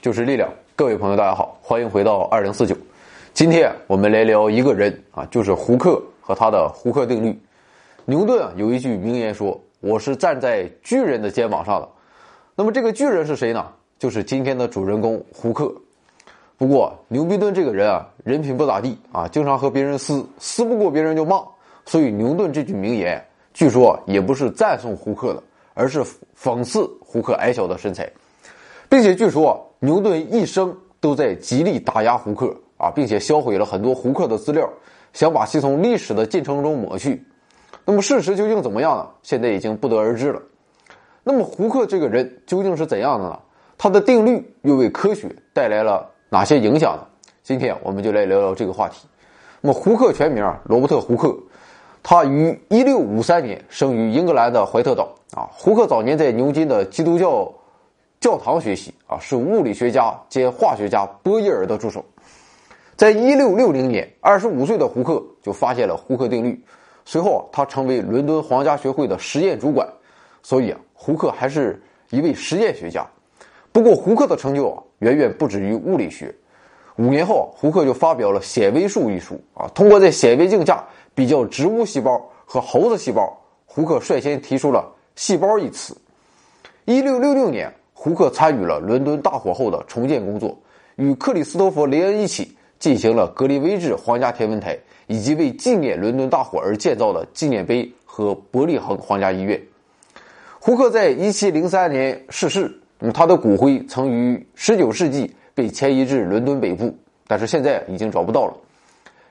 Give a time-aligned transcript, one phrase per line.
[0.00, 2.76] 就是力量，各位朋友，大家好，欢迎回到二零四九。
[3.32, 7.38] 今天我们来聊一个人啊，就是胡克和他的胡克定律。
[8.04, 11.88] 牛顿啊有一句名言说：“我是站在巨人的肩膀上的。”
[12.56, 13.66] 那么这个巨人是谁呢？
[13.98, 15.72] 就是今天的主人公胡克。
[16.56, 21.42] 不过牛逼顿这个人啊，人品不咋地啊，经常和别人撕，撕不过别人就骂。
[21.86, 23.22] 所以牛顿这句名言，
[23.54, 25.42] 据说也不是赞颂胡克的，
[25.74, 26.04] 而是
[26.36, 28.10] 讽刺胡克矮小的身材。
[28.88, 34.68] 并且据说牛顿一生都在极力打压胡克啊，并且销毁了很多胡克的资料，
[35.14, 37.24] 想把其从历史的进程中抹去。
[37.86, 39.08] 那么事实究竟怎么样呢？
[39.22, 40.42] 现在已经不得而知了。
[41.24, 43.38] 那么胡克这个人究竟是怎样的呢？
[43.78, 47.06] 他的定律又为科学带来了哪些影响呢？
[47.42, 49.06] 今天我们就来聊聊这个话题。
[49.62, 51.34] 那么胡克全名罗伯特·胡克，
[52.02, 55.48] 他于一六五三年生于英格兰的怀特岛啊。
[55.50, 57.50] 胡克早年在牛津的基督教。
[58.20, 62.04] 教堂学习啊，是物理学家兼化学家波义尔的助手。
[62.94, 66.62] 在一六六零年，二十五岁的胡克就发现了胡克定律。
[67.06, 69.88] 随后，他成为伦敦皇家学会的实验主管。
[70.42, 73.08] 所以啊，胡克还是一位实验学家。
[73.72, 76.34] 不过，胡克的成就啊，远远不止于物理学。
[76.96, 83.34] 五年后，胡克就发表了《显微术》一书啊，通过在显微镜下比较植物细胞和猴子细胞，
[83.64, 85.96] 胡克率先提出了“细胞”一词。
[86.84, 87.72] 一六六六年。
[88.02, 90.58] 胡克参与了伦敦大火后的重建工作，
[90.96, 94.74] 与克里斯托弗·雷恩一起进行了格里威治皇家天文台，
[95.06, 99.60] 以及为纪念伦敦大火而建造的纪念碑和伯利恒皇家医院。
[100.58, 108.56] 胡克在1703年逝世，那么他的骨灰曾于19世纪被迁移至伦敦北部，但是现在已经找不到了。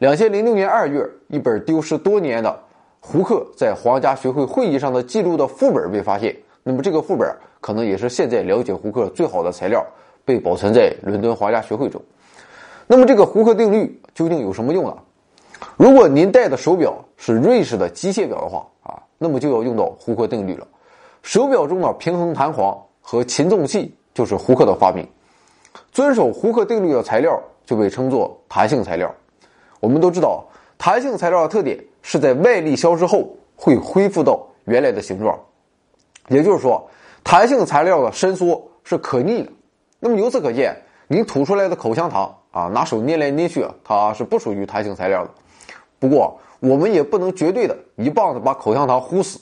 [0.00, 2.58] 2006年2月，一本丢失多年的
[2.98, 6.34] 胡克在皇家学会会议上的记录的副本被发现。
[6.64, 7.30] 那么这个副本
[7.60, 9.86] 可能也是现在了解胡克最好的材料，
[10.24, 12.02] 被保存在伦敦皇家学会中。
[12.86, 14.96] 那么这个胡克定律究竟有什么用呢？
[15.76, 20.66] 如果您戴的手表是瑞士的机械表的话啊，那么就要用到胡克定律了。
[21.22, 25.06] 手表中的平衡弹簧和擒纵器就是胡克的发明。
[25.92, 29.14] 遵守胡克定律的材料就被称作弹性材料。
[29.80, 30.44] 我们都知道，
[30.78, 35.38] 弹性材料的特点是在外力消失后会恢复到原来的形状。
[36.28, 36.88] 也就是说，
[37.22, 39.50] 弹性材料的伸缩是可逆的。
[40.00, 45.30] 那么由此可见，你吐出来的口香糖啊，拿手捏来捏去，它是不属于弹性材料的。
[45.98, 49.38] 不过，我们也不能绝对的一棒子把口香糖呼死。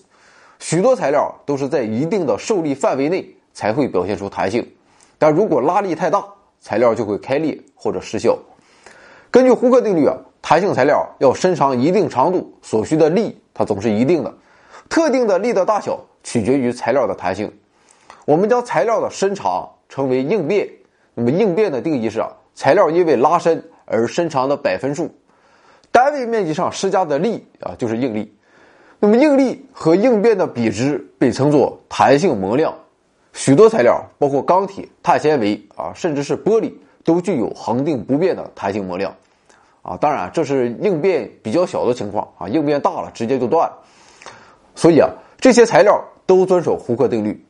[0.58, 4.72] 许多材料都是在一定的受力范围内才会表现出弹性，
[5.18, 6.24] 但如果拉力太大，
[6.60, 8.38] 材料就会开裂或者失效。
[9.30, 14.32] 根据胡克定律啊，弹性材料要伸长一定长度，所需的力它总是一定的，
[14.88, 15.98] 特定的力的大小。
[16.32, 17.52] 取决于材料的弹性，
[18.24, 20.66] 我们将材料的伸长称为应变。
[21.12, 25.14] 那么应变的定义是啊材料因为拉伸而伸长的百分数，
[25.90, 28.34] 单位面积上施加的力啊就是应力。
[28.98, 32.74] 那么应力和应变的比值被称作弹性模量。
[33.34, 36.72] 许多材料，包括钢铁、碳纤维啊，甚至是玻璃，
[37.04, 39.14] 都具有恒定不变的弹性模量。
[39.82, 43.70] 啊，当然这是应变比较小的情况啊，应变大了直接就断。
[44.74, 46.02] 所以啊，这些材料。
[46.26, 47.44] 都遵守胡克定律。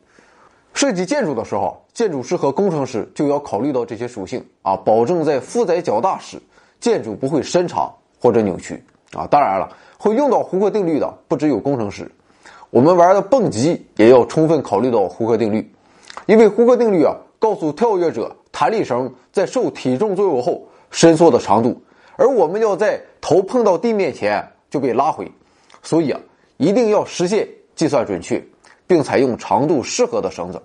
[0.75, 6.41] 设计建筑的时候，建筑师和工程师就要考虑到这些属性啊，保证在负载较大时，
[6.81, 9.27] 建筑不会伸长或者扭曲啊。
[9.27, 9.69] 当然了，
[9.99, 12.11] 会用到胡克定律的不只有工程师，
[12.71, 15.71] 我们玩的蹦极也要充分考虑到胡克定律，
[16.25, 21.79] 因为胡克定律啊，告诉跳跃者弹力绳在受体重作用后伸缩的长度，
[22.17, 25.31] 而我们要在头碰到地面前就被拉回，
[25.83, 26.19] 所以啊，
[26.57, 28.43] 一定要实现计算准确。
[28.93, 30.61] 并采用长度适合的绳子。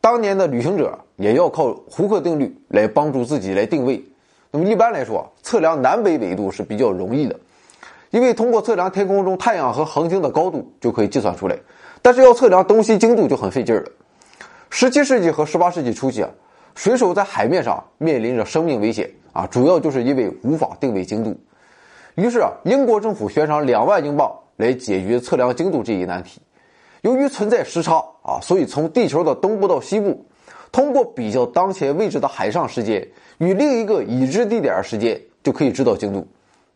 [0.00, 4.02] 当年的旅行者也要靠胡克定律来帮助自己来定位。
[4.50, 7.38] 那么一般来说，测量南北纬度是比较容易的，
[8.08, 11.54] 因为通过测量天空中太阳和恒星的高度就可以计算出来。
[12.00, 13.84] 但是要测量东西经度就很费劲了。
[14.70, 16.30] 十七世纪和十八世纪初期啊，
[16.74, 21.38] 水手在海面上面临着生命危险啊，主要就是因为无法定位经度。
[22.14, 26.40] 于是啊，英国政府悬赏两万英镑来解决测量经度这一难题。
[27.02, 30.24] 由于存在时差啊，所以从地球的东部到西部，
[30.70, 33.06] 通过比较当前位置的海上时间
[33.38, 36.24] 与另一个已知地点时间，就可以知道经度。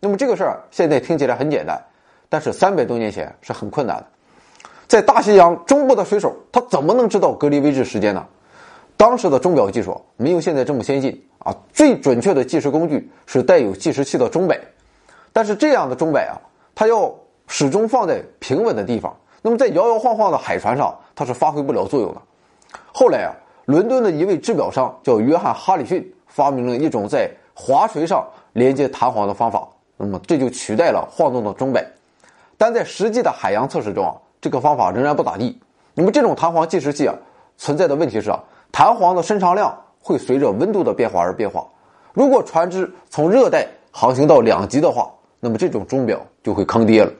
[0.00, 1.80] 那么这个事儿现在听起来很简单，
[2.28, 4.06] 但是三百多年前是很困难的。
[4.88, 8.26] 在大西洋中部的水手，他怎么能知道格里威治时间呢？
[8.96, 14.60] 当时的钟表技术没有现在这么先进啊，最准确的计时工具是带有计时器的钟摆，
[15.32, 16.34] 但是这样的钟摆啊，
[16.74, 17.14] 它要
[17.46, 19.16] 始终放在平稳的地方。
[19.46, 22.20] 那么在摇摇晃晃的海船上，它是发挥不了作用的。
[22.92, 23.30] 后来啊，
[23.66, 31.86] 伦敦的一位制表商叫约翰·哈里逊发明了一种在滑锤上连接弹簧的方法，那么这就取代了晃动的钟摆。
[32.58, 35.56] 但在实际的海洋测试中啊，这个方法仍然不咋地。
[35.94, 37.14] 那么这种弹簧计时器啊，
[37.56, 39.72] 存在的问题是啊，弹簧的伸长量
[40.02, 41.64] 会随着温度的变化而变化。
[42.12, 45.08] 如果船只从热带航行到两极的话，
[45.38, 47.12] 那么这种钟表就会坑爹了。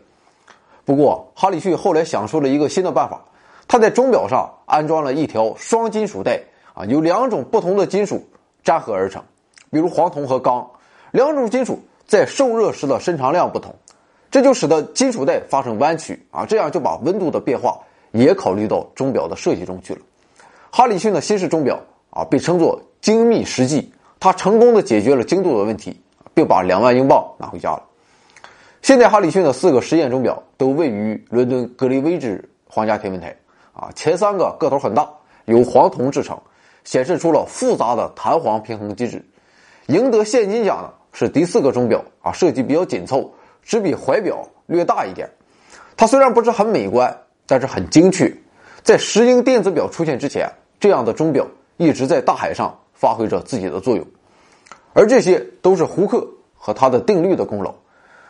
[0.87, 3.23] 不过哈里逊后来想出了一个新的办法。
[3.69, 6.41] 他在钟表上安装了一条双金属带，
[6.73, 8.25] 啊，由两种不同的金属
[8.63, 9.21] 粘合而成，
[9.73, 10.71] 比如黄铜和钢，
[11.11, 13.75] 两种金属在受热时的伸长量不同，
[14.31, 17.77] 这就使得金属带发生弯曲，啊，这样就把温度的变化
[18.13, 20.01] 也考虑到钟表的设计中去了。
[20.71, 21.81] 哈里逊的新式钟表
[22.11, 26.01] 啊，被称作精密实际，他成功的解决了精度的问题，
[26.33, 27.83] 并把两万英镑拿回家了。
[28.87, 33.35] 现在哈里逊的四个实验钟表都位于伦敦格林威治皇家天文台。
[33.73, 35.11] 啊，前三个个头很大，
[35.47, 36.41] 由黄铜制成，
[36.85, 39.21] 显示出了复杂的弹簧平衡机制。
[39.89, 43.29] 赢得现金奖的是第四个钟表啊，设计比较紧凑，
[43.61, 45.29] 只比怀表略大一点。
[45.97, 47.13] 它虽然不是很美观，
[47.45, 48.33] 但是很精确。
[48.85, 50.49] 在石英电子表出现之前，
[50.79, 51.45] 这样的钟表
[51.77, 54.07] 一直在大海上发挥着自己的作用。
[54.93, 56.25] 而这些都是胡克
[56.55, 57.75] 和他的定律的功劳。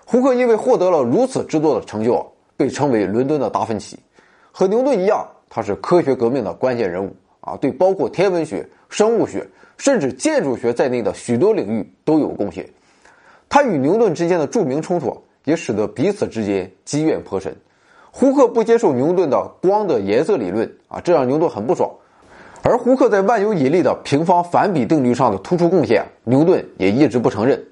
[0.07, 2.25] 胡克因为获得了如此之多的成就，
[2.57, 3.99] 被称为伦敦的达芬奇。
[4.51, 5.27] 和牛顿一样。
[5.49, 9.47] 他是科学革命的关键人物啊，对包括天文学、生物学，
[9.79, 12.69] 甚至建筑学在内的许多领域都有贡献。
[13.49, 17.57] 他与牛顿之间的著名冲突也使得彼此之间积怨颇深。
[18.11, 21.89] 胡克不接受牛顿的光的颜色理论啊，这让牛顿很不爽。
[22.63, 27.65] 而胡克在万有引力的平方反比定律上的突出贡献，牛顿也一直不承认。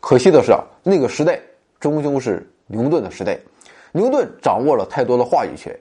[0.00, 1.40] 可惜的是啊，那个时代
[1.82, 3.36] 终究是牛顿的时代，
[3.90, 5.76] 牛顿掌握了太多的话语权。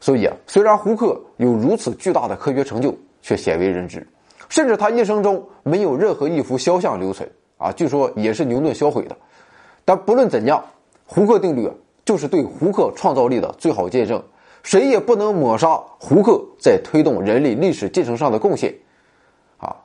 [0.00, 2.92] 所以啊，虽然胡克有如此巨大的科学成就，
[3.22, 4.04] 却鲜为人知，
[4.48, 9.16] 甚至他一生中没有任何一幅肖像留存啊，据说也是牛顿销毁的。
[9.84, 10.62] 但不论怎样，
[11.06, 11.74] 胡克定律啊，
[12.04, 14.20] 就是对胡克创造力的最好见证，
[14.64, 18.74] 谁也不能抹杀胡克在推动人类历史进程上的贡献。
[19.58, 19.76] 啊，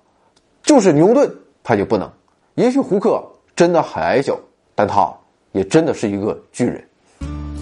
[0.63, 1.31] 就是牛顿
[1.63, 2.11] 他就不能。
[2.55, 3.23] 也许胡克
[3.55, 4.37] 真的很矮小，
[4.73, 5.13] 但他
[5.51, 6.83] 也真的是一个巨人。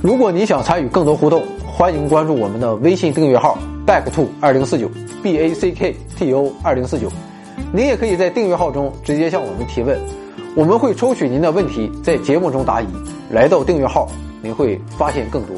[0.01, 1.43] 如果你想参与更多互动。
[1.77, 3.55] 欢迎关注我们的微信订阅号
[3.85, 4.89] back to 二零四九
[5.21, 7.07] b a c k t o 二零四九，
[7.71, 9.95] 您也可以在订阅号中直接向我们提问，
[10.55, 12.87] 我们会抽取您的问题在节目中答疑。
[13.29, 14.09] 来到订阅号，
[14.41, 15.55] 您会发现更多。